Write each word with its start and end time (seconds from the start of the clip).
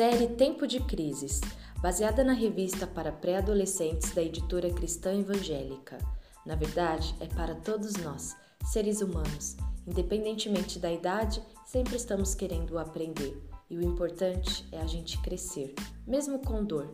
Série 0.00 0.28
Tempo 0.28 0.66
de 0.66 0.80
Crises, 0.80 1.42
baseada 1.82 2.24
na 2.24 2.32
revista 2.32 2.86
para 2.86 3.12
pré-adolescentes 3.12 4.14
da 4.14 4.22
editora 4.22 4.72
Cristã 4.72 5.12
Evangélica. 5.12 5.98
Na 6.46 6.54
verdade, 6.54 7.14
é 7.20 7.26
para 7.26 7.54
todos 7.54 7.96
nós, 7.96 8.34
seres 8.64 9.02
humanos. 9.02 9.58
Independentemente 9.86 10.78
da 10.78 10.90
idade, 10.90 11.42
sempre 11.66 11.96
estamos 11.96 12.34
querendo 12.34 12.78
aprender. 12.78 13.46
E 13.68 13.76
o 13.76 13.82
importante 13.82 14.66
é 14.72 14.80
a 14.80 14.86
gente 14.86 15.20
crescer, 15.20 15.74
mesmo 16.06 16.38
com 16.38 16.64
dor. 16.64 16.90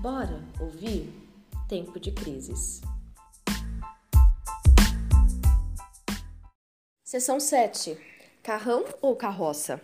Bora 0.00 0.42
ouvir? 0.58 1.12
Tempo 1.68 2.00
de 2.00 2.12
Crises. 2.12 2.80
Seção 7.04 7.38
7. 7.38 7.98
Carrão 8.42 8.86
ou 9.02 9.14
carroça? 9.14 9.78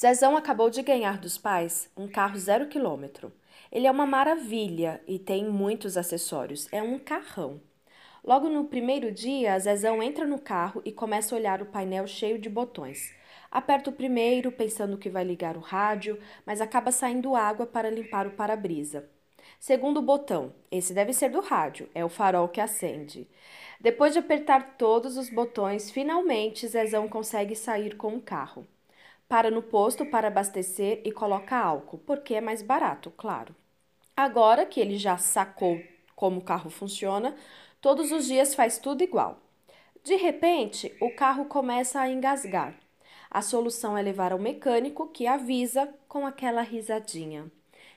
Zezão 0.00 0.34
acabou 0.34 0.70
de 0.70 0.80
ganhar 0.80 1.18
dos 1.18 1.36
pais 1.36 1.90
um 1.94 2.08
carro 2.08 2.38
zero 2.38 2.68
quilômetro. 2.68 3.30
Ele 3.70 3.86
é 3.86 3.90
uma 3.90 4.06
maravilha 4.06 4.98
e 5.06 5.18
tem 5.18 5.44
muitos 5.44 5.94
acessórios. 5.94 6.66
É 6.72 6.82
um 6.82 6.98
carrão. 6.98 7.60
Logo 8.24 8.48
no 8.48 8.64
primeiro 8.64 9.12
dia, 9.12 9.58
Zezão 9.58 10.02
entra 10.02 10.26
no 10.26 10.38
carro 10.38 10.80
e 10.86 10.90
começa 10.90 11.34
a 11.34 11.38
olhar 11.38 11.60
o 11.60 11.66
painel 11.66 12.06
cheio 12.06 12.38
de 12.38 12.48
botões. 12.48 13.14
Aperta 13.50 13.90
o 13.90 13.92
primeiro, 13.92 14.50
pensando 14.50 14.96
que 14.96 15.10
vai 15.10 15.22
ligar 15.22 15.54
o 15.54 15.60
rádio, 15.60 16.18
mas 16.46 16.62
acaba 16.62 16.90
saindo 16.90 17.36
água 17.36 17.66
para 17.66 17.90
limpar 17.90 18.26
o 18.26 18.30
para-brisa. 18.30 19.06
Segundo 19.58 20.00
botão, 20.00 20.54
esse 20.70 20.94
deve 20.94 21.12
ser 21.12 21.28
do 21.28 21.40
rádio, 21.40 21.90
é 21.94 22.02
o 22.02 22.08
farol 22.08 22.48
que 22.48 22.62
acende. 22.62 23.28
Depois 23.78 24.14
de 24.14 24.18
apertar 24.18 24.78
todos 24.78 25.18
os 25.18 25.28
botões, 25.28 25.90
finalmente 25.90 26.66
Zezão 26.66 27.06
consegue 27.06 27.54
sair 27.54 27.98
com 27.98 28.16
o 28.16 28.22
carro 28.22 28.66
para 29.30 29.48
no 29.48 29.62
posto 29.62 30.04
para 30.04 30.26
abastecer 30.26 31.02
e 31.04 31.12
coloca 31.12 31.56
álcool, 31.56 31.98
porque 31.98 32.34
é 32.34 32.40
mais 32.40 32.62
barato, 32.62 33.12
claro. 33.12 33.54
Agora 34.16 34.66
que 34.66 34.80
ele 34.80 34.98
já 34.98 35.16
sacou 35.18 35.80
como 36.16 36.40
o 36.40 36.44
carro 36.44 36.68
funciona, 36.68 37.36
todos 37.80 38.10
os 38.10 38.26
dias 38.26 38.56
faz 38.56 38.78
tudo 38.78 39.04
igual. 39.04 39.40
De 40.02 40.16
repente, 40.16 40.92
o 41.00 41.12
carro 41.12 41.44
começa 41.44 42.00
a 42.00 42.10
engasgar. 42.10 42.74
A 43.30 43.40
solução 43.40 43.96
é 43.96 44.02
levar 44.02 44.32
ao 44.32 44.38
mecânico 44.38 45.06
que 45.06 45.28
avisa 45.28 45.88
com 46.08 46.26
aquela 46.26 46.62
risadinha. 46.62 47.48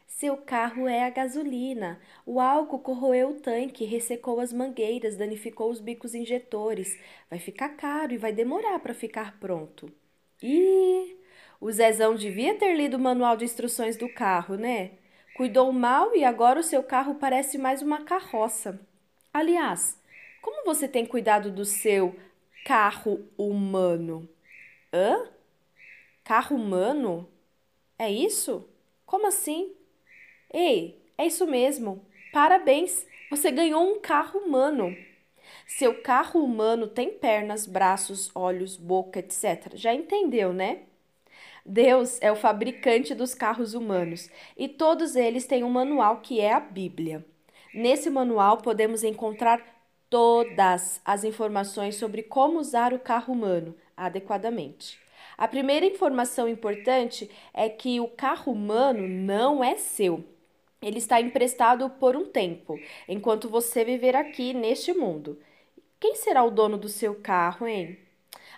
Seu 0.06 0.38
carro 0.38 0.88
é 0.88 1.04
a 1.04 1.10
gasolina. 1.10 2.00
O 2.28 2.40
álcool 2.40 2.78
corroeu 2.78 3.32
o 3.32 3.42
tanque, 3.42 3.86
ressecou 3.86 4.40
as 4.40 4.54
mangueiras, 4.54 5.18
danificou 5.18 5.72
os 5.72 5.80
bicos 5.80 6.14
injetores. 6.14 6.96
Vai 7.28 7.40
ficar 7.40 7.70
caro 7.70 8.14
e 8.14 8.20
vai 8.20 8.32
demorar 8.32 8.78
para 8.78 8.94
ficar 8.94 9.40
pronto. 9.40 9.92
E 10.44 11.23
o 11.64 11.72
Zezão 11.72 12.14
devia 12.14 12.56
ter 12.56 12.76
lido 12.76 12.98
o 12.98 13.00
manual 13.00 13.38
de 13.38 13.46
instruções 13.46 13.96
do 13.96 14.10
carro, 14.10 14.56
né? 14.56 14.92
Cuidou 15.34 15.72
mal 15.72 16.14
e 16.14 16.22
agora 16.26 16.60
o 16.60 16.64
seu 16.64 16.84
carro 16.84 17.16
parece 17.16 17.58
mais 17.58 17.82
uma 17.82 18.04
carroça. 18.04 18.86
Aliás, 19.34 19.98
como 20.42 20.66
você 20.66 20.90
tem 20.90 21.06
cuidado 21.06 21.50
do 21.50 21.64
seu 21.64 22.20
carro 22.66 23.26
humano? 23.38 24.28
Hã? 24.92 25.30
Carro 26.26 26.58
humano? 26.58 27.30
É 27.98 28.12
isso? 28.12 28.68
Como 29.06 29.26
assim? 29.26 29.74
Ei, 30.54 31.02
é 31.18 31.26
isso 31.26 31.48
mesmo. 31.48 32.06
Parabéns! 32.34 33.08
Você 33.30 33.50
ganhou 33.50 33.90
um 33.90 34.02
carro 34.02 34.42
humano. 34.42 34.94
Seu 35.66 36.02
carro 36.02 36.44
humano 36.44 36.90
tem 36.90 37.12
pernas, 37.12 37.66
braços, 37.66 38.30
olhos, 38.36 38.76
boca, 38.76 39.20
etc. 39.20 39.72
Já 39.76 39.94
entendeu, 39.94 40.52
né? 40.52 40.82
Deus 41.66 42.18
é 42.22 42.30
o 42.30 42.36
fabricante 42.36 43.16
dos 43.16 43.34
carros 43.34 43.74
humanos 43.74 44.30
e 44.58 44.68
todos 44.68 45.16
eles 45.16 45.46
têm 45.46 45.64
um 45.64 45.70
manual 45.70 46.18
que 46.18 46.42
é 46.42 46.52
a 46.52 46.60
Bíblia. 46.60 47.26
Nesse 47.74 48.10
manual 48.10 48.58
podemos 48.58 49.04
encontrar 49.04 49.62
todas 50.10 51.00
as 51.06 51.24
informações 51.24 51.96
sobre 51.96 52.22
como 52.22 52.60
usar 52.60 52.94
o 52.94 53.00
carro 53.00 53.34
humano 53.34 53.74
adequadamente. 53.96 55.00
A 55.38 55.48
primeira 55.48 55.86
informação 55.86 56.48
importante 56.50 57.32
é 57.54 57.70
que 57.70 58.00
o 58.00 58.10
carro 58.10 58.52
humano 58.52 59.08
não 59.08 59.64
é 59.64 59.78
seu. 59.78 60.24
Ele 60.82 60.98
está 60.98 61.22
emprestado 61.22 61.90
por 61.90 62.16
um 62.16 62.26
tempo, 62.26 62.78
enquanto 63.08 63.50
você 63.50 63.86
viver 63.86 64.16
aqui 64.18 64.54
neste 64.54 64.94
mundo. 64.94 65.40
Quem 65.98 66.16
será 66.16 66.44
o 66.44 66.52
dono 66.52 66.78
do 66.78 66.90
seu 66.90 67.16
carro, 67.16 67.66
hein? 67.66 67.98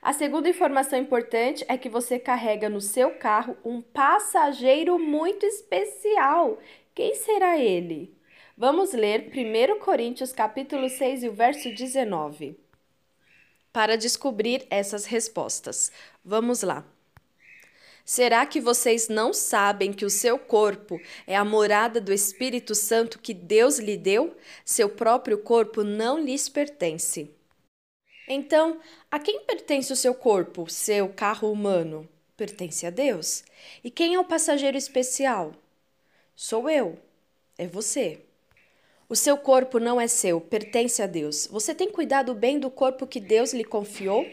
A 0.05 0.13
segunda 0.13 0.47
informação 0.47 0.99
importante 0.99 1.65
é 1.67 1.79
que 1.79 1.89
você 1.89 2.19
carrega 2.19 2.69
no 2.69 2.79
seu 2.79 3.15
carro 3.15 3.57
um 3.65 3.81
passageiro 3.81 4.99
muito 4.99 5.43
especial. 5.47 6.59
Quem 6.93 7.15
será 7.15 7.57
ele? 7.57 8.15
Vamos 8.55 8.93
ler 8.93 9.31
1 9.35 9.79
Coríntios 9.79 10.31
capítulo 10.31 10.87
6 10.91 11.23
e 11.23 11.27
o 11.27 11.33
verso 11.33 11.73
19. 11.73 12.55
Para 13.73 13.97
descobrir 13.97 14.67
essas 14.69 15.05
respostas. 15.05 15.91
Vamos 16.23 16.61
lá. 16.61 16.85
Será 18.05 18.45
que 18.45 18.61
vocês 18.61 19.09
não 19.09 19.33
sabem 19.33 19.91
que 19.91 20.05
o 20.05 20.09
seu 20.11 20.37
corpo 20.37 21.01
é 21.25 21.35
a 21.35 21.43
morada 21.43 21.99
do 21.99 22.13
Espírito 22.13 22.75
Santo 22.75 23.17
que 23.17 23.33
Deus 23.33 23.79
lhe 23.79 23.97
deu? 23.97 24.37
Seu 24.63 24.87
próprio 24.87 25.39
corpo 25.39 25.83
não 25.83 26.19
lhes 26.19 26.47
pertence. 26.47 27.33
Então, 28.27 28.79
a 29.11 29.19
quem 29.19 29.41
pertence 29.41 29.93
o 29.93 29.95
seu 29.95 30.15
corpo, 30.15 30.69
seu 30.69 31.09
carro 31.09 31.51
humano? 31.51 32.07
Pertence 32.35 32.85
a 32.85 32.89
Deus. 32.89 33.43
E 33.83 33.91
quem 33.91 34.15
é 34.15 34.19
o 34.19 34.25
passageiro 34.25 34.77
especial? 34.77 35.53
Sou 36.35 36.69
eu. 36.69 36.97
É 37.57 37.67
você. 37.67 38.19
O 39.07 39.15
seu 39.15 39.37
corpo 39.37 39.79
não 39.79 40.01
é 40.01 40.07
seu, 40.07 40.41
pertence 40.41 41.01
a 41.01 41.07
Deus. 41.07 41.47
Você 41.47 41.75
tem 41.75 41.91
cuidado 41.91 42.33
bem 42.33 42.59
do 42.59 42.71
corpo 42.71 43.05
que 43.05 43.19
Deus 43.19 43.53
lhe 43.53 43.63
confiou? 43.63 44.27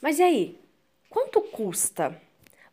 Mas 0.00 0.18
e 0.18 0.22
aí? 0.22 0.60
Quanto 1.08 1.40
custa? 1.40 2.20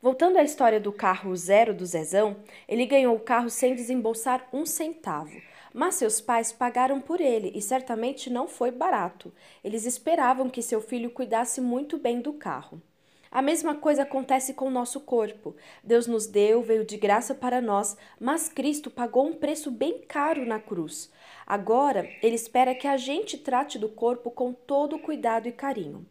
Voltando 0.01 0.37
à 0.37 0.43
história 0.43 0.79
do 0.79 0.91
carro 0.91 1.35
zero 1.35 1.73
do 1.73 1.85
Zezão, 1.85 2.37
ele 2.67 2.85
ganhou 2.85 3.15
o 3.15 3.19
carro 3.19 3.49
sem 3.49 3.73
desembolsar 3.73 4.47
um 4.51 4.65
centavo. 4.65 5.41
Mas 5.77 5.95
seus 5.95 6.21
pais 6.21 6.53
pagaram 6.53 7.01
por 7.01 7.19
ele 7.19 7.51
e 7.53 7.61
certamente 7.61 8.29
não 8.29 8.47
foi 8.47 8.71
barato. 8.71 9.33
Eles 9.61 9.85
esperavam 9.85 10.49
que 10.49 10.61
seu 10.61 10.79
filho 10.79 11.09
cuidasse 11.09 11.59
muito 11.59 11.97
bem 11.97 12.21
do 12.21 12.31
carro. 12.31 12.81
A 13.29 13.41
mesma 13.41 13.75
coisa 13.75 14.03
acontece 14.03 14.53
com 14.53 14.69
o 14.69 14.71
nosso 14.71 15.01
corpo. 15.01 15.53
Deus 15.83 16.07
nos 16.07 16.27
deu, 16.27 16.63
veio 16.63 16.85
de 16.85 16.95
graça 16.95 17.35
para 17.35 17.59
nós, 17.59 17.97
mas 18.17 18.47
Cristo 18.47 18.89
pagou 18.89 19.27
um 19.27 19.33
preço 19.33 19.69
bem 19.69 19.99
caro 20.07 20.45
na 20.45 20.61
cruz. 20.61 21.11
Agora, 21.45 22.09
Ele 22.23 22.35
espera 22.35 22.73
que 22.73 22.87
a 22.87 22.95
gente 22.95 23.37
trate 23.37 23.77
do 23.77 23.89
corpo 23.89 24.31
com 24.31 24.53
todo 24.53 24.97
cuidado 24.97 25.49
e 25.49 25.51
carinho. 25.51 26.07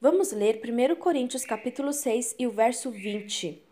Vamos 0.00 0.32
ler 0.32 0.60
1 0.64 0.96
Coríntios 0.96 1.44
capítulo 1.44 1.92
6 1.92 2.34
e 2.40 2.44
o 2.44 2.50
verso 2.50 2.90
20 2.90 3.69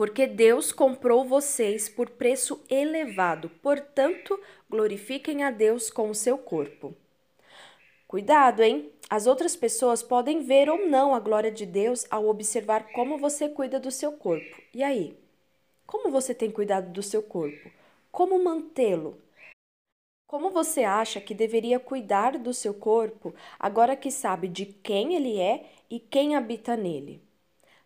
porque 0.00 0.26
Deus 0.26 0.72
comprou 0.72 1.26
vocês 1.26 1.86
por 1.86 2.08
preço 2.08 2.64
elevado, 2.70 3.50
portanto, 3.62 4.40
glorifiquem 4.66 5.44
a 5.44 5.50
Deus 5.50 5.90
com 5.90 6.08
o 6.08 6.14
seu 6.14 6.38
corpo. 6.38 6.94
Cuidado, 8.08 8.62
hein? 8.62 8.90
As 9.10 9.26
outras 9.26 9.54
pessoas 9.54 10.02
podem 10.02 10.42
ver 10.42 10.70
ou 10.70 10.88
não 10.88 11.14
a 11.14 11.20
glória 11.20 11.52
de 11.52 11.66
Deus 11.66 12.06
ao 12.10 12.28
observar 12.28 12.90
como 12.94 13.18
você 13.18 13.46
cuida 13.50 13.78
do 13.78 13.90
seu 13.90 14.12
corpo. 14.12 14.62
E 14.72 14.82
aí? 14.82 15.18
Como 15.86 16.10
você 16.10 16.34
tem 16.34 16.50
cuidado 16.50 16.90
do 16.90 17.02
seu 17.02 17.22
corpo? 17.22 17.70
Como 18.10 18.42
mantê-lo? 18.42 19.20
Como 20.26 20.48
você 20.48 20.82
acha 20.82 21.20
que 21.20 21.34
deveria 21.34 21.78
cuidar 21.78 22.38
do 22.38 22.54
seu 22.54 22.72
corpo 22.72 23.34
agora 23.58 23.94
que 23.94 24.10
sabe 24.10 24.48
de 24.48 24.64
quem 24.64 25.14
ele 25.14 25.38
é 25.38 25.70
e 25.90 26.00
quem 26.00 26.36
habita 26.36 26.74
nele? 26.74 27.22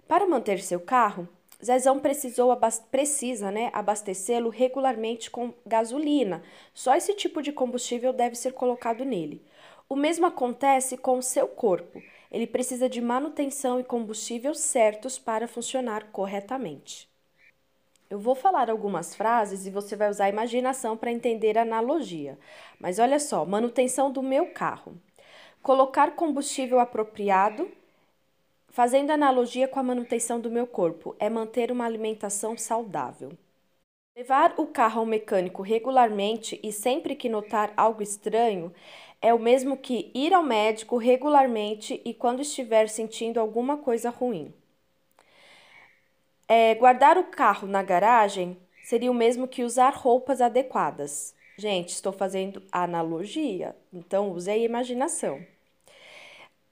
Para 0.06 0.28
manter 0.28 0.60
seu 0.60 0.78
carro, 0.78 1.28
Zezão 1.64 1.98
precisou 1.98 2.54
precisa 2.90 3.50
né, 3.50 3.70
abastecê-lo 3.72 4.50
regularmente 4.50 5.30
com 5.30 5.54
gasolina. 5.64 6.42
Só 6.74 6.94
esse 6.94 7.14
tipo 7.14 7.40
de 7.40 7.52
combustível 7.52 8.12
deve 8.12 8.36
ser 8.36 8.52
colocado 8.52 9.04
nele. 9.04 9.42
O 9.88 9.96
mesmo 9.96 10.26
acontece 10.26 10.98
com 10.98 11.16
o 11.16 11.22
seu 11.22 11.48
corpo. 11.48 12.02
Ele 12.30 12.46
precisa 12.46 12.88
de 12.88 13.00
manutenção 13.00 13.80
e 13.80 13.84
combustível 13.84 14.54
certos 14.54 15.18
para 15.18 15.48
funcionar 15.48 16.10
corretamente. 16.12 17.08
Eu 18.10 18.18
vou 18.18 18.34
falar 18.34 18.68
algumas 18.68 19.14
frases 19.14 19.66
e 19.66 19.70
você 19.70 19.96
vai 19.96 20.10
usar 20.10 20.26
a 20.26 20.28
imaginação 20.28 20.96
para 20.96 21.10
entender 21.10 21.56
a 21.56 21.62
analogia. 21.62 22.38
Mas 22.78 22.98
olha 22.98 23.18
só: 23.18 23.44
manutenção 23.46 24.12
do 24.12 24.22
meu 24.22 24.48
carro. 24.52 25.00
Colocar 25.62 26.14
combustível 26.14 26.78
apropriado 26.78 27.70
Fazendo 28.74 29.12
analogia 29.12 29.68
com 29.68 29.78
a 29.78 29.84
manutenção 29.84 30.40
do 30.40 30.50
meu 30.50 30.66
corpo, 30.66 31.14
é 31.20 31.30
manter 31.30 31.70
uma 31.70 31.84
alimentação 31.84 32.58
saudável. 32.58 33.30
Levar 34.16 34.54
o 34.58 34.66
carro 34.66 34.98
ao 34.98 35.06
mecânico 35.06 35.62
regularmente 35.62 36.58
e 36.60 36.72
sempre 36.72 37.14
que 37.14 37.28
notar 37.28 37.72
algo 37.76 38.02
estranho 38.02 38.74
é 39.22 39.32
o 39.32 39.38
mesmo 39.38 39.76
que 39.76 40.10
ir 40.12 40.34
ao 40.34 40.42
médico 40.42 40.96
regularmente 40.96 42.02
e 42.04 42.12
quando 42.12 42.42
estiver 42.42 42.88
sentindo 42.88 43.38
alguma 43.38 43.76
coisa 43.76 44.10
ruim. 44.10 44.52
É, 46.48 46.74
guardar 46.74 47.16
o 47.16 47.30
carro 47.30 47.68
na 47.68 47.80
garagem 47.80 48.58
seria 48.82 49.12
o 49.12 49.14
mesmo 49.14 49.46
que 49.46 49.62
usar 49.62 49.94
roupas 49.94 50.40
adequadas. 50.40 51.32
Gente, 51.56 51.90
estou 51.90 52.12
fazendo 52.12 52.60
analogia, 52.72 53.76
então 53.92 54.32
use 54.32 54.50
a 54.50 54.56
imaginação. 54.56 55.46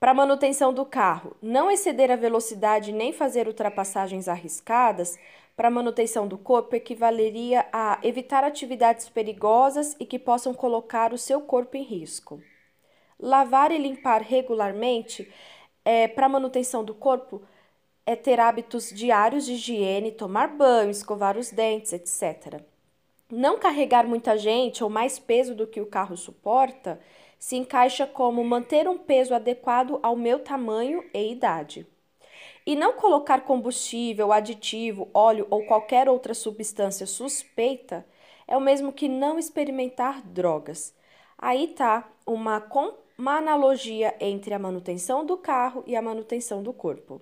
Para 0.03 0.13
manutenção 0.13 0.75
do 0.75 0.85
carro, 0.85 1.37
não 1.41 1.71
exceder 1.71 2.11
a 2.11 2.17
velocidade 2.17 2.91
nem 2.91 3.13
fazer 3.13 3.47
ultrapassagens 3.47 4.27
arriscadas, 4.27 5.17
para 5.55 5.71
manutenção 5.71 6.27
do 6.27 6.37
corpo 6.37 6.75
equivaleria 6.75 7.65
a 7.73 8.01
evitar 8.03 8.43
atividades 8.43 9.09
perigosas 9.09 9.95
e 10.01 10.05
que 10.05 10.19
possam 10.19 10.53
colocar 10.53 11.13
o 11.13 11.19
seu 11.19 11.41
corpo 11.43 11.77
em 11.77 11.85
risco. 11.85 12.43
Lavar 13.17 13.71
e 13.71 13.79
limpar 13.79 14.23
regularmente 14.23 15.33
é, 15.85 16.09
para 16.09 16.29
manutenção 16.29 16.85
do 16.85 16.97
corpo 16.97 17.41
é 18.05 18.17
ter 18.17 18.41
hábitos 18.41 18.91
diários 18.91 19.47
de 19.47 19.53
higiene, 19.53 20.11
tomar 20.11 20.49
banho, 20.49 20.91
escovar 20.91 21.39
os 21.39 21.53
dentes, 21.53 21.93
etc. 21.93 22.61
Não 23.31 23.57
carregar 23.57 24.05
muita 24.05 24.37
gente 24.37 24.83
ou 24.83 24.91
mais 24.91 25.21
peso 25.21 25.55
do 25.55 25.65
que 25.65 25.81
o 25.81 25.87
carro 25.87 26.17
suporta 26.17 26.99
se 27.43 27.57
encaixa 27.57 28.07
como 28.07 28.45
manter 28.45 28.87
um 28.87 28.97
peso 28.97 29.35
adequado 29.35 29.99
ao 30.01 30.15
meu 30.15 30.39
tamanho 30.39 31.05
e 31.13 31.33
idade. 31.33 31.85
E 32.65 32.77
não 32.77 32.93
colocar 32.93 33.41
combustível, 33.41 34.33
aditivo, 34.33 35.11
óleo 35.13 35.49
ou 35.51 35.67
qualquer 35.67 36.09
outra 36.09 36.35
substância 36.35 37.05
suspeita 37.05 38.07
é 38.47 38.57
o 38.57 38.61
mesmo 38.61 38.93
que 38.93 39.09
não 39.09 39.41
experimentar 39.41 40.23
drogas. 40.23 40.95
Aí 41.37 41.67
tá 41.67 42.09
uma, 42.25 42.65
uma 43.19 43.39
analogia 43.39 44.15
entre 44.21 44.55
a 44.55 44.59
manutenção 44.61 45.27
do 45.27 45.37
carro 45.37 45.83
e 45.85 45.97
a 45.97 46.01
manutenção 46.01 46.63
do 46.63 46.73
corpo. 46.73 47.21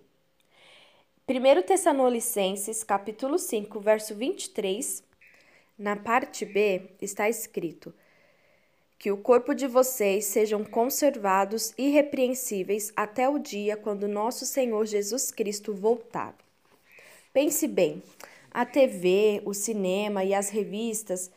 1 1.27 1.63
Tessalonicenses, 1.63 2.85
capítulo 2.85 3.39
5, 3.39 3.81
verso 3.81 4.15
23, 4.15 5.03
na 5.79 5.97
parte 5.97 6.45
B, 6.45 6.91
está 7.01 7.27
escrito: 7.27 7.95
que 9.01 9.11
o 9.11 9.17
corpo 9.17 9.55
de 9.55 9.67
vocês 9.67 10.27
sejam 10.27 10.63
conservados 10.63 11.73
irrepreensíveis 11.79 12.93
até 12.95 13.27
o 13.27 13.39
dia 13.39 13.75
quando 13.75 14.07
nosso 14.07 14.45
Senhor 14.45 14.85
Jesus 14.85 15.31
Cristo 15.31 15.73
voltar. 15.73 16.37
Pense 17.33 17.67
bem, 17.67 18.03
a 18.51 18.67
TV, 18.67 19.41
o 19.47 19.55
cinema 19.55 20.23
e 20.23 20.35
as 20.35 20.51
revistas, 20.51 21.31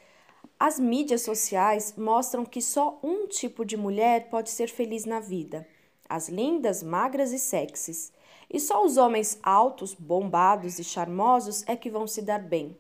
as 0.60 0.78
mídias 0.78 1.22
sociais 1.22 1.94
mostram 1.98 2.44
que 2.44 2.62
só 2.62 3.00
um 3.02 3.28
tipo 3.28 3.64
de 3.64 3.78
mulher 3.78 4.30
pode 4.30 4.50
ser 4.50 4.68
feliz 4.68 5.06
na 5.06 5.22
vida: 5.22 5.66
as 6.10 6.28
lindas, 6.28 6.84
magras 6.84 7.32
e 7.32 7.40
sexys. 7.40 8.12
E 8.52 8.60
só 8.60 8.84
os 8.84 8.98
homens 8.98 9.40
altos, 9.42 9.94
bombados 9.94 10.80
e 10.80 10.84
charmosos 10.84 11.64
é 11.66 11.78
que 11.78 11.90
vão 11.90 12.08
se 12.08 12.22
dar 12.22 12.40
bem. 12.40 12.78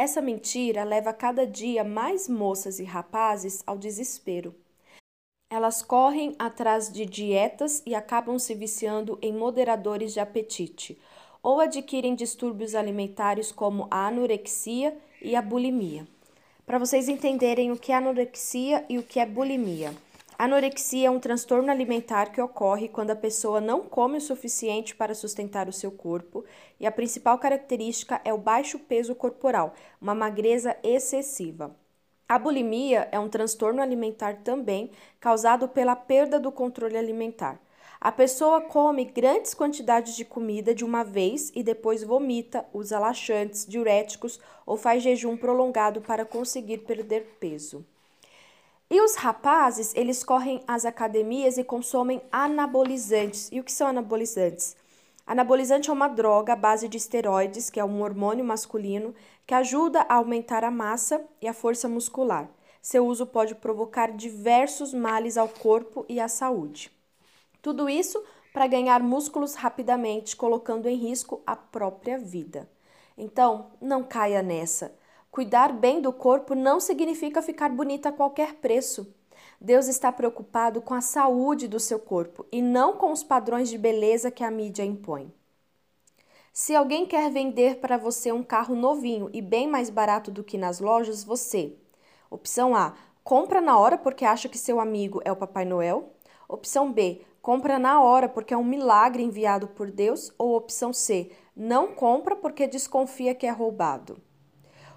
Essa 0.00 0.22
mentira 0.22 0.82
leva 0.82 1.12
cada 1.12 1.46
dia 1.46 1.84
mais 1.84 2.26
moças 2.26 2.80
e 2.80 2.84
rapazes 2.84 3.62
ao 3.66 3.76
desespero. 3.76 4.54
Elas 5.52 5.82
correm 5.82 6.34
atrás 6.38 6.90
de 6.90 7.04
dietas 7.04 7.82
e 7.84 7.94
acabam 7.94 8.38
se 8.38 8.54
viciando 8.54 9.18
em 9.20 9.30
moderadores 9.30 10.14
de 10.14 10.18
apetite, 10.18 10.98
ou 11.42 11.60
adquirem 11.60 12.14
distúrbios 12.14 12.74
alimentares 12.74 13.52
como 13.52 13.88
a 13.90 14.06
anorexia 14.06 14.96
e 15.20 15.36
a 15.36 15.42
bulimia. 15.42 16.08
Para 16.64 16.78
vocês 16.78 17.06
entenderem 17.06 17.70
o 17.70 17.76
que 17.76 17.92
é 17.92 17.96
anorexia 17.96 18.86
e 18.88 18.96
o 18.96 19.02
que 19.02 19.20
é 19.20 19.26
bulimia. 19.26 19.92
Anorexia 20.42 21.08
é 21.08 21.10
um 21.10 21.20
transtorno 21.20 21.70
alimentar 21.70 22.32
que 22.32 22.40
ocorre 22.40 22.88
quando 22.88 23.10
a 23.10 23.14
pessoa 23.14 23.60
não 23.60 23.82
come 23.82 24.16
o 24.16 24.20
suficiente 24.22 24.96
para 24.96 25.14
sustentar 25.14 25.68
o 25.68 25.72
seu 25.72 25.92
corpo, 25.92 26.46
e 26.80 26.86
a 26.86 26.90
principal 26.90 27.38
característica 27.38 28.18
é 28.24 28.32
o 28.32 28.38
baixo 28.38 28.78
peso 28.78 29.14
corporal, 29.14 29.74
uma 30.00 30.14
magreza 30.14 30.74
excessiva. 30.82 31.76
A 32.26 32.38
bulimia 32.38 33.06
é 33.12 33.18
um 33.18 33.28
transtorno 33.28 33.82
alimentar 33.82 34.38
também 34.38 34.90
causado 35.20 35.68
pela 35.68 35.94
perda 35.94 36.40
do 36.40 36.50
controle 36.50 36.96
alimentar. 36.96 37.60
A 38.00 38.10
pessoa 38.10 38.62
come 38.62 39.04
grandes 39.04 39.52
quantidades 39.52 40.16
de 40.16 40.24
comida 40.24 40.74
de 40.74 40.86
uma 40.86 41.04
vez 41.04 41.52
e 41.54 41.62
depois 41.62 42.02
vomita, 42.02 42.64
usa 42.72 42.98
laxantes, 42.98 43.66
diuréticos 43.66 44.40
ou 44.64 44.78
faz 44.78 45.02
jejum 45.02 45.36
prolongado 45.36 46.00
para 46.00 46.24
conseguir 46.24 46.78
perder 46.78 47.36
peso. 47.38 47.84
E 48.92 49.00
os 49.00 49.14
rapazes, 49.14 49.94
eles 49.94 50.24
correm 50.24 50.64
às 50.66 50.84
academias 50.84 51.56
e 51.56 51.62
consomem 51.62 52.20
anabolizantes. 52.32 53.48
E 53.52 53.60
o 53.60 53.62
que 53.62 53.70
são 53.70 53.86
anabolizantes? 53.86 54.76
Anabolizante 55.24 55.90
é 55.90 55.92
uma 55.92 56.08
droga 56.08 56.54
à 56.54 56.56
base 56.56 56.88
de 56.88 56.96
esteroides, 56.96 57.70
que 57.70 57.78
é 57.78 57.84
um 57.84 58.02
hormônio 58.02 58.44
masculino 58.44 59.14
que 59.46 59.54
ajuda 59.54 60.04
a 60.08 60.14
aumentar 60.14 60.64
a 60.64 60.72
massa 60.72 61.24
e 61.40 61.46
a 61.46 61.54
força 61.54 61.88
muscular. 61.88 62.50
Seu 62.82 63.06
uso 63.06 63.26
pode 63.26 63.54
provocar 63.54 64.10
diversos 64.10 64.92
males 64.92 65.36
ao 65.36 65.48
corpo 65.48 66.04
e 66.08 66.18
à 66.18 66.26
saúde. 66.26 66.90
Tudo 67.62 67.88
isso 67.88 68.20
para 68.52 68.66
ganhar 68.66 69.00
músculos 69.00 69.54
rapidamente, 69.54 70.34
colocando 70.34 70.88
em 70.88 70.96
risco 70.96 71.40
a 71.46 71.54
própria 71.54 72.18
vida. 72.18 72.68
Então, 73.16 73.70
não 73.80 74.02
caia 74.02 74.42
nessa. 74.42 74.98
Cuidar 75.30 75.72
bem 75.72 76.00
do 76.00 76.12
corpo 76.12 76.56
não 76.56 76.80
significa 76.80 77.40
ficar 77.40 77.70
bonita 77.70 78.08
a 78.08 78.12
qualquer 78.12 78.54
preço. 78.54 79.14
Deus 79.60 79.86
está 79.86 80.10
preocupado 80.10 80.82
com 80.82 80.92
a 80.92 81.00
saúde 81.00 81.68
do 81.68 81.78
seu 81.78 82.00
corpo 82.00 82.44
e 82.50 82.60
não 82.60 82.96
com 82.96 83.12
os 83.12 83.22
padrões 83.22 83.68
de 83.68 83.78
beleza 83.78 84.30
que 84.30 84.42
a 84.42 84.50
mídia 84.50 84.82
impõe. 84.82 85.32
Se 86.52 86.74
alguém 86.74 87.06
quer 87.06 87.30
vender 87.30 87.76
para 87.76 87.96
você 87.96 88.32
um 88.32 88.42
carro 88.42 88.74
novinho 88.74 89.30
e 89.32 89.40
bem 89.40 89.68
mais 89.68 89.88
barato 89.88 90.32
do 90.32 90.42
que 90.42 90.58
nas 90.58 90.80
lojas, 90.80 91.22
você. 91.22 91.76
Opção 92.28 92.74
A: 92.74 92.94
compra 93.22 93.60
na 93.60 93.78
hora 93.78 93.96
porque 93.96 94.24
acha 94.24 94.48
que 94.48 94.58
seu 94.58 94.80
amigo 94.80 95.20
é 95.24 95.30
o 95.30 95.36
Papai 95.36 95.64
Noel. 95.64 96.12
Opção 96.48 96.92
B: 96.92 97.24
compra 97.40 97.78
na 97.78 98.02
hora 98.02 98.28
porque 98.28 98.52
é 98.52 98.56
um 98.56 98.64
milagre 98.64 99.22
enviado 99.22 99.68
por 99.68 99.92
Deus. 99.92 100.32
Ou 100.36 100.56
opção 100.56 100.92
C: 100.92 101.30
não 101.54 101.94
compra 101.94 102.34
porque 102.34 102.66
desconfia 102.66 103.32
que 103.32 103.46
é 103.46 103.50
roubado. 103.50 104.20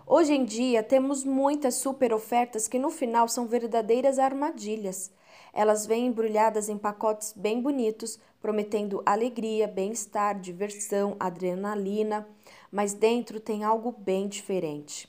Hoje 0.05 0.33
em 0.33 0.43
dia, 0.43 0.83
temos 0.83 1.23
muitas 1.23 1.75
super 1.75 2.13
ofertas 2.13 2.67
que 2.67 2.77
no 2.77 2.89
final 2.89 3.29
são 3.29 3.47
verdadeiras 3.47 4.19
armadilhas. 4.19 5.09
Elas 5.53 5.85
vêm 5.85 6.07
embrulhadas 6.07 6.67
em 6.67 6.77
pacotes 6.77 7.31
bem 7.33 7.61
bonitos, 7.61 8.19
prometendo 8.41 9.01
alegria, 9.05 9.65
bem-estar, 9.65 10.37
diversão, 10.37 11.15
adrenalina, 11.17 12.27
mas 12.69 12.93
dentro 12.93 13.39
tem 13.39 13.63
algo 13.63 13.93
bem 13.93 14.27
diferente. 14.27 15.07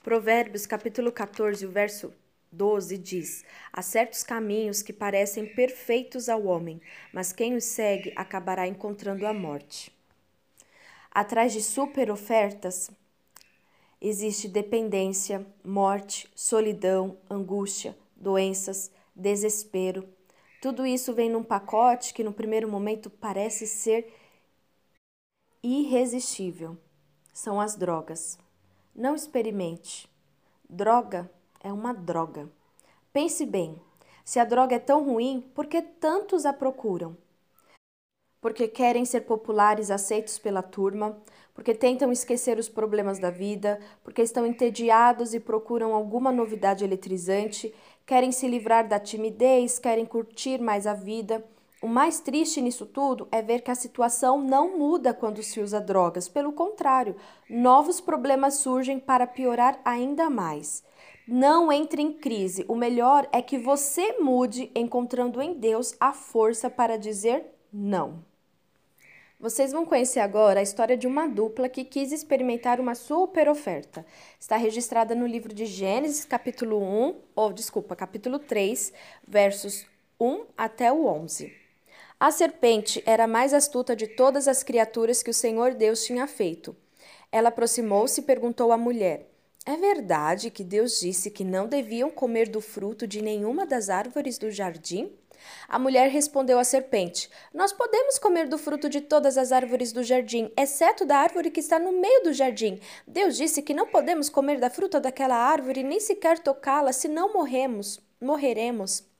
Provérbios 0.00 0.64
capítulo 0.64 1.10
14, 1.10 1.66
o 1.66 1.70
verso 1.70 2.14
12 2.52 2.96
diz: 2.98 3.44
Há 3.72 3.82
certos 3.82 4.22
caminhos 4.22 4.80
que 4.80 4.92
parecem 4.92 5.44
perfeitos 5.44 6.28
ao 6.28 6.44
homem, 6.44 6.80
mas 7.12 7.32
quem 7.32 7.56
os 7.56 7.64
segue 7.64 8.12
acabará 8.14 8.68
encontrando 8.68 9.26
a 9.26 9.34
morte. 9.34 9.92
Atrás 11.10 11.52
de 11.52 11.60
super 11.60 12.12
ofertas, 12.12 12.88
existe 14.00 14.48
dependência, 14.48 15.46
morte, 15.64 16.30
solidão, 16.34 17.18
angústia, 17.28 17.96
doenças, 18.16 18.90
desespero. 19.14 20.08
Tudo 20.60 20.86
isso 20.86 21.12
vem 21.12 21.30
num 21.30 21.42
pacote 21.42 22.14
que 22.14 22.24
no 22.24 22.32
primeiro 22.32 22.68
momento 22.68 23.10
parece 23.10 23.66
ser 23.66 24.12
irresistível. 25.62 26.76
São 27.32 27.60
as 27.60 27.76
drogas. 27.76 28.38
Não 28.94 29.14
experimente. 29.14 30.08
Droga 30.68 31.30
é 31.62 31.72
uma 31.72 31.92
droga. 31.92 32.48
Pense 33.12 33.44
bem: 33.46 33.80
se 34.24 34.38
a 34.38 34.44
droga 34.44 34.76
é 34.76 34.78
tão 34.78 35.04
ruim, 35.04 35.40
por 35.54 35.66
que 35.66 35.80
tantos 35.82 36.44
a 36.44 36.52
procuram? 36.52 37.16
Porque 38.40 38.66
querem 38.66 39.04
ser 39.04 39.22
populares, 39.22 39.90
aceitos 39.90 40.38
pela 40.38 40.62
turma, 40.62 41.16
porque 41.54 41.74
tentam 41.74 42.10
esquecer 42.10 42.58
os 42.58 42.68
problemas 42.68 43.18
da 43.18 43.30
vida, 43.30 43.78
porque 44.02 44.22
estão 44.22 44.46
entediados 44.46 45.34
e 45.34 45.40
procuram 45.40 45.94
alguma 45.94 46.32
novidade 46.32 46.84
eletrizante, 46.84 47.74
querem 48.06 48.32
se 48.32 48.48
livrar 48.48 48.88
da 48.88 48.98
timidez, 48.98 49.78
querem 49.78 50.06
curtir 50.06 50.60
mais 50.60 50.86
a 50.86 50.94
vida. 50.94 51.44
O 51.82 51.86
mais 51.86 52.20
triste 52.20 52.60
nisso 52.60 52.86
tudo 52.86 53.28
é 53.30 53.40
ver 53.40 53.60
que 53.60 53.70
a 53.70 53.74
situação 53.74 54.40
não 54.40 54.78
muda 54.78 55.14
quando 55.14 55.42
se 55.42 55.60
usa 55.60 55.80
drogas, 55.80 56.28
pelo 56.28 56.52
contrário, 56.52 57.16
novos 57.48 58.00
problemas 58.00 58.54
surgem 58.54 58.98
para 58.98 59.26
piorar 59.26 59.80
ainda 59.84 60.28
mais. 60.28 60.82
Não 61.26 61.70
entre 61.70 62.02
em 62.02 62.12
crise, 62.12 62.64
o 62.68 62.74
melhor 62.74 63.28
é 63.32 63.40
que 63.40 63.58
você 63.58 64.18
mude 64.18 64.70
encontrando 64.74 65.40
em 65.40 65.54
Deus 65.54 65.94
a 66.00 66.12
força 66.12 66.68
para 66.68 66.98
dizer 66.98 67.44
não. 67.72 68.29
Vocês 69.40 69.72
vão 69.72 69.86
conhecer 69.86 70.20
agora 70.20 70.60
a 70.60 70.62
história 70.62 70.98
de 70.98 71.06
uma 71.06 71.26
dupla 71.26 71.66
que 71.66 71.82
quis 71.82 72.12
experimentar 72.12 72.78
uma 72.78 72.94
super 72.94 73.48
oferta. 73.48 74.04
Está 74.38 74.58
registrada 74.58 75.14
no 75.14 75.26
livro 75.26 75.54
de 75.54 75.64
Gênesis, 75.64 76.26
capítulo 76.26 76.78
1, 76.78 77.14
ou 77.34 77.50
desculpa, 77.50 77.96
capítulo 77.96 78.38
3, 78.38 78.92
versos 79.26 79.86
1 80.20 80.44
até 80.58 80.92
o 80.92 81.06
11. 81.06 81.50
A 82.20 82.30
serpente 82.30 83.02
era 83.06 83.24
a 83.24 83.26
mais 83.26 83.54
astuta 83.54 83.96
de 83.96 84.08
todas 84.08 84.46
as 84.46 84.62
criaturas 84.62 85.22
que 85.22 85.30
o 85.30 85.34
Senhor 85.34 85.72
Deus 85.72 86.04
tinha 86.04 86.26
feito. 86.26 86.76
Ela 87.32 87.48
aproximou-se 87.48 88.20
e 88.20 88.24
perguntou 88.24 88.70
à 88.72 88.76
mulher: 88.76 89.26
É 89.64 89.74
verdade 89.74 90.50
que 90.50 90.62
Deus 90.62 91.00
disse 91.00 91.30
que 91.30 91.44
não 91.44 91.66
deviam 91.66 92.10
comer 92.10 92.46
do 92.46 92.60
fruto 92.60 93.06
de 93.06 93.22
nenhuma 93.22 93.64
das 93.64 93.88
árvores 93.88 94.36
do 94.36 94.50
jardim? 94.50 95.10
A 95.68 95.78
mulher 95.78 96.08
respondeu 96.08 96.58
à 96.58 96.64
serpente: 96.64 97.30
Nós 97.52 97.72
podemos 97.72 98.18
comer 98.18 98.48
do 98.48 98.58
fruto 98.58 98.88
de 98.88 99.00
todas 99.00 99.38
as 99.38 99.52
árvores 99.52 99.92
do 99.92 100.02
jardim, 100.02 100.50
exceto 100.56 101.04
da 101.04 101.18
árvore 101.18 101.50
que 101.50 101.60
está 101.60 101.78
no 101.78 101.92
meio 101.92 102.22
do 102.22 102.32
jardim. 102.32 102.80
Deus 103.06 103.36
disse 103.36 103.62
que 103.62 103.74
não 103.74 103.86
podemos 103.86 104.28
comer 104.28 104.58
da 104.58 104.70
fruta 104.70 105.00
daquela 105.00 105.36
árvore, 105.36 105.82
nem 105.82 106.00
sequer 106.00 106.38
tocá-la, 106.38 106.92
senão 106.92 107.32
morremos, 107.32 108.00
morreremos. 108.20 109.10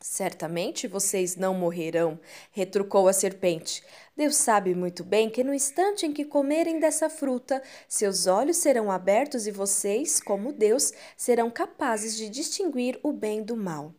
Certamente 0.00 0.86
vocês 0.86 1.36
não 1.36 1.54
morrerão, 1.54 2.20
retrucou 2.52 3.08
a 3.08 3.12
serpente. 3.12 3.82
Deus 4.14 4.36
sabe 4.36 4.74
muito 4.74 5.02
bem 5.02 5.30
que 5.30 5.42
no 5.42 5.54
instante 5.54 6.06
em 6.06 6.12
que 6.12 6.24
comerem 6.24 6.78
dessa 6.78 7.08
fruta, 7.08 7.62
seus 7.88 8.26
olhos 8.26 8.58
serão 8.58 8.90
abertos 8.90 9.46
e 9.46 9.50
vocês, 9.50 10.20
como 10.20 10.52
Deus, 10.52 10.92
serão 11.16 11.50
capazes 11.50 12.16
de 12.16 12.28
distinguir 12.28 13.00
o 13.02 13.10
bem 13.10 13.42
do 13.42 13.56
mal. 13.56 13.94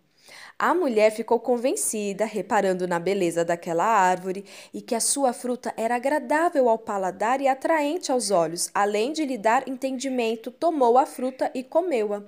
A 0.60 0.74
mulher 0.74 1.12
ficou 1.12 1.40
convencida, 1.40 2.26
reparando 2.26 2.88
na 2.88 2.98
beleza 2.98 3.46
daquela 3.46 3.86
árvore 3.86 4.44
e 4.74 4.82
que 4.82 4.96
a 4.96 5.00
sua 5.00 5.32
fruta 5.32 5.72
era 5.78 5.96
agradável 5.96 6.68
ao 6.68 6.80
paladar 6.80 7.40
e 7.42 7.48
atraente 7.48 8.12
aos 8.12 8.32
olhos. 8.32 8.68
Além 8.74 9.14
de 9.14 9.24
lhe 9.24 9.38
dar 9.38 9.68
entendimento, 9.70 10.50
tomou 10.50 10.98
a 10.98 11.06
fruta 11.06 11.52
e 11.54 11.64
comeu-a. 11.64 12.24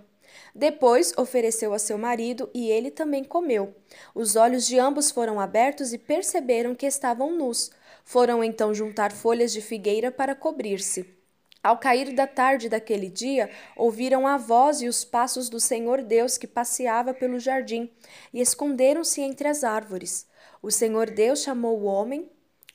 Depois 0.53 1.12
ofereceu 1.17 1.74
a 1.74 1.79
seu 1.79 1.98
marido 1.98 2.48
e 2.53 2.69
ele 2.69 2.91
também 2.91 3.24
comeu. 3.24 3.74
Os 4.13 4.36
olhos 4.36 4.67
de 4.67 4.77
ambos 4.77 5.09
foram 5.09 5.39
abertos 5.39 5.91
e 5.91 5.98
perceberam 5.98 6.75
que 6.75 6.86
estavam 6.86 7.36
nus. 7.36 7.71
Foram 8.05 8.43
então 8.43 8.75
juntar 8.75 9.12
folhas 9.12 9.51
de 9.51 9.59
figueira 9.59 10.12
para 10.12 10.36
cobrir-se. 10.36 11.18
Ao 11.61 11.77
cair 11.77 12.13
da 12.13 12.25
tarde 12.25 12.69
daquele 12.69 13.09
dia, 13.09 13.49
ouviram 13.75 14.25
a 14.25 14.37
voz 14.37 14.81
e 14.81 14.87
os 14.87 15.03
passos 15.03 15.49
do 15.49 15.59
Senhor 15.59 16.01
Deus 16.01 16.37
que 16.37 16.47
passeava 16.47 17.13
pelo 17.13 17.37
jardim, 17.37 17.91
e 18.33 18.39
esconderam-se 18.39 19.19
entre 19.21 19.47
as 19.47 19.63
árvores. 19.65 20.25
O 20.61 20.71
Senhor 20.71 21.09
Deus 21.09 21.41
chamou 21.41 21.77
o 21.79 21.83
homem: 21.83 22.29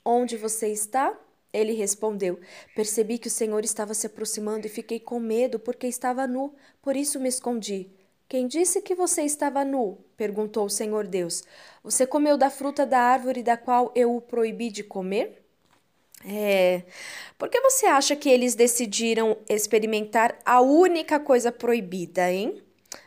Onde 0.05 0.37
você 0.37 0.69
está? 0.69 1.19
Ele 1.51 1.73
respondeu: 1.73 2.39
Percebi 2.75 3.17
que 3.17 3.29
o 3.29 3.31
Senhor 3.31 3.65
estava 3.65 3.95
se 3.95 4.07
aproximando 4.07 4.67
e 4.67 4.71
fiquei 4.71 5.01
com 5.01 5.19
medo 5.19 5.59
porque 5.59 5.87
estava 5.87 6.27
nu, 6.27 6.55
por 6.83 6.95
isso 6.95 7.19
me 7.19 7.29
escondi. 7.29 7.91
Quem 8.29 8.47
disse 8.47 8.83
que 8.83 8.95
você 8.95 9.23
estava 9.23 9.65
nu? 9.65 9.99
perguntou 10.17 10.67
o 10.67 10.71
Senhor 10.71 11.07
Deus. 11.07 11.43
Você 11.83 12.07
comeu 12.07 12.37
da 12.37 12.51
fruta 12.51 12.85
da 12.85 12.99
árvore 12.99 13.43
da 13.43 13.57
qual 13.57 13.93
eu 13.95 14.17
o 14.17 14.21
proibi 14.21 14.71
de 14.71 14.83
comer? 14.83 15.44
É. 16.27 16.83
Por 17.39 17.49
que 17.49 17.61
você 17.61 17.87
acha 17.87 18.17
que 18.17 18.31
eles 18.31 18.55
decidiram 18.55 19.37
experimentar 19.49 20.39
a 20.45 20.61
única 20.61 21.21
coisa 21.21 21.53
proibida, 21.53 22.31
hein? 22.31 22.63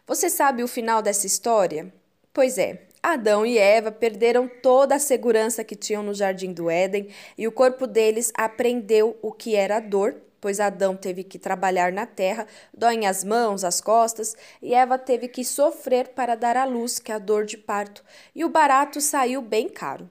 Você 0.05 0.29
sabe 0.29 0.63
o 0.63 0.67
final 0.67 1.01
dessa 1.01 1.25
história? 1.25 1.91
Pois 2.31 2.57
é, 2.57 2.83
Adão 3.01 3.45
e 3.45 3.57
Eva 3.57 3.91
perderam 3.91 4.47
toda 4.47 4.95
a 4.95 4.99
segurança 4.99 5.63
que 5.63 5.75
tinham 5.75 6.03
no 6.03 6.13
jardim 6.13 6.53
do 6.53 6.69
Éden 6.69 7.09
e 7.37 7.47
o 7.47 7.51
corpo 7.51 7.87
deles 7.87 8.31
aprendeu 8.35 9.17
o 9.21 9.31
que 9.31 9.55
era 9.55 9.79
dor, 9.79 10.15
pois 10.39 10.59
Adão 10.59 10.95
teve 10.95 11.23
que 11.23 11.39
trabalhar 11.39 11.91
na 11.91 12.05
terra, 12.05 12.45
doem 12.71 13.07
as 13.07 13.23
mãos, 13.23 13.63
as 13.63 13.81
costas, 13.81 14.35
e 14.61 14.73
Eva 14.75 14.99
teve 14.99 15.27
que 15.27 15.43
sofrer 15.43 16.09
para 16.09 16.35
dar 16.35 16.55
à 16.55 16.65
luz, 16.65 16.99
que 16.99 17.11
é 17.11 17.15
a 17.15 17.19
dor 17.19 17.45
de 17.45 17.57
parto, 17.57 18.03
e 18.35 18.45
o 18.45 18.49
barato 18.49 19.01
saiu 19.01 19.41
bem 19.41 19.67
caro. 19.67 20.09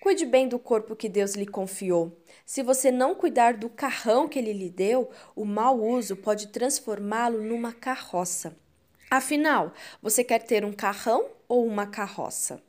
Cuide 0.00 0.26
bem 0.26 0.48
do 0.48 0.58
corpo 0.58 0.96
que 0.96 1.08
Deus 1.08 1.34
lhe 1.34 1.46
confiou. 1.46 2.21
Se 2.52 2.62
você 2.62 2.92
não 2.92 3.14
cuidar 3.14 3.54
do 3.54 3.70
carrão 3.70 4.28
que 4.28 4.38
ele 4.38 4.52
lhe 4.52 4.68
deu, 4.68 5.10
o 5.34 5.42
mau 5.42 5.80
uso 5.80 6.14
pode 6.14 6.48
transformá-lo 6.48 7.40
numa 7.40 7.72
carroça. 7.72 8.54
Afinal, 9.10 9.72
você 10.02 10.22
quer 10.22 10.40
ter 10.40 10.62
um 10.62 10.70
carrão 10.70 11.30
ou 11.48 11.66
uma 11.66 11.86
carroça? 11.86 12.62